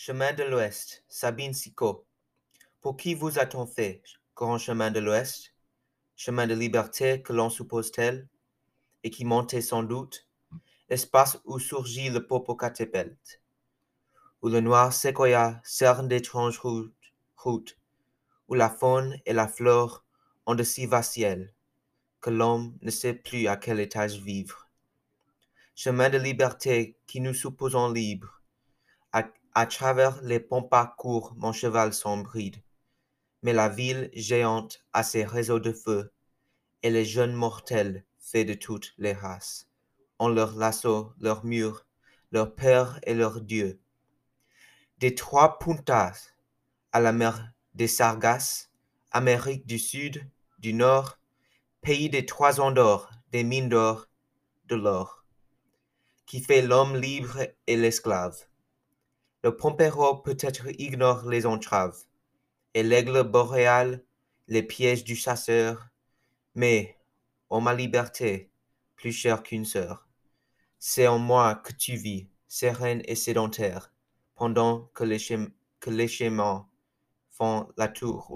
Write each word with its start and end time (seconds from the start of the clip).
Chemin 0.00 0.32
de 0.32 0.44
l'Ouest, 0.44 1.02
Sabine 1.08 1.52
Sicot. 1.52 2.06
Pour 2.80 2.96
qui 2.96 3.16
vous 3.16 3.40
a-t-on 3.40 3.66
fait, 3.66 4.00
grand 4.36 4.56
chemin 4.56 4.92
de 4.92 5.00
l'Ouest? 5.00 5.56
Chemin 6.14 6.46
de 6.46 6.54
liberté 6.54 7.20
que 7.20 7.32
l'on 7.32 7.50
suppose 7.50 7.90
tel, 7.90 8.28
et 9.02 9.10
qui 9.10 9.24
montait 9.24 9.60
sans 9.60 9.82
doute, 9.82 10.28
espace 10.88 11.40
où 11.44 11.58
surgit 11.58 12.10
le 12.10 12.24
Popocatépetl, 12.24 13.16
où 14.40 14.48
le 14.48 14.60
noir 14.60 14.92
séquoia 14.92 15.60
cerne 15.64 16.06
d'étranges 16.06 16.60
routes, 16.60 17.76
où 18.46 18.54
la 18.54 18.70
faune 18.70 19.18
et 19.26 19.32
la 19.32 19.48
flore 19.48 20.04
ont 20.46 20.54
de 20.54 20.62
si 20.62 20.86
vastes 20.86 21.18
que 22.20 22.30
l'homme 22.30 22.78
ne 22.82 22.92
sait 22.92 23.14
plus 23.14 23.48
à 23.48 23.56
quel 23.56 23.80
étage 23.80 24.20
vivre. 24.20 24.68
Chemin 25.74 26.08
de 26.08 26.18
liberté 26.18 26.96
qui 27.08 27.20
nous 27.20 27.34
supposons 27.34 27.90
libres, 27.90 28.38
à, 29.12 29.24
travers 29.66 30.22
les 30.22 30.40
pampas 30.40 30.94
court 30.98 31.34
mon 31.36 31.52
cheval 31.52 31.92
sans 31.92 32.18
bride, 32.18 32.62
mais 33.42 33.52
la 33.52 33.68
ville 33.68 34.10
géante 34.12 34.84
a 34.92 35.02
ses 35.02 35.24
réseaux 35.24 35.60
de 35.60 35.72
feu, 35.72 36.12
et 36.82 36.90
les 36.90 37.04
jeunes 37.04 37.34
mortels 37.34 38.04
faits 38.18 38.46
de 38.46 38.54
toutes 38.54 38.94
les 38.98 39.12
races, 39.12 39.68
ont 40.18 40.28
leurs 40.28 40.56
lasso, 40.56 41.12
leurs 41.18 41.44
murs, 41.44 41.86
leurs 42.30 42.54
pères 42.54 43.00
et 43.04 43.14
leurs 43.14 43.40
dieux. 43.40 43.80
Des 44.98 45.14
trois 45.14 45.58
puntas 45.58 46.30
à 46.92 47.00
la 47.00 47.12
mer 47.12 47.52
des 47.74 47.88
Sargasses, 47.88 48.70
Amérique 49.12 49.66
du 49.66 49.78
Sud, 49.78 50.28
du 50.58 50.74
Nord, 50.74 51.18
pays 51.80 52.10
des 52.10 52.26
trois 52.26 52.60
ans 52.60 52.72
d'or, 52.72 53.10
des 53.30 53.44
mines 53.44 53.68
d'or, 53.68 54.08
de 54.66 54.74
l'or, 54.74 55.24
qui 56.26 56.40
fait 56.42 56.62
l'homme 56.62 56.96
libre 56.96 57.38
et 57.66 57.76
l'esclave. 57.76 58.47
Le 59.44 59.56
pompéro 59.56 60.16
peut-être 60.16 60.66
ignore 60.80 61.28
les 61.28 61.46
entraves, 61.46 62.04
et 62.74 62.82
l'aigle 62.82 63.22
boréal 63.22 64.04
les 64.48 64.62
pièges 64.62 65.04
du 65.04 65.14
chasseur, 65.14 65.88
mais, 66.54 66.96
ô 67.50 67.60
ma 67.60 67.74
liberté, 67.74 68.50
plus 68.96 69.12
chère 69.12 69.42
qu'une 69.42 69.64
sœur, 69.64 70.08
c'est 70.78 71.06
en 71.06 71.18
moi 71.18 71.54
que 71.54 71.72
tu 71.72 71.96
vis, 71.96 72.28
sereine 72.48 73.02
et 73.04 73.14
sédentaire, 73.14 73.92
pendant 74.34 74.90
que 74.94 75.04
les, 75.04 75.18
que 75.80 75.90
les 75.90 76.08
font 77.30 77.68
la 77.76 77.88
tour. 77.88 78.28